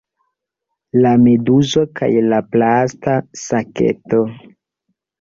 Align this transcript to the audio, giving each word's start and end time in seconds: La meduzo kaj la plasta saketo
La 1.07 1.11
meduzo 1.25 1.85
kaj 2.01 2.11
la 2.33 2.41
plasta 2.57 3.17
saketo 3.45 4.27